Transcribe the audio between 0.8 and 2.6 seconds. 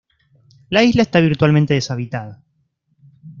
isla está virtualmente deshabitada.